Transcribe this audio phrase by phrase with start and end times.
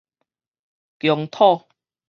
[0.97, 1.65] 疆土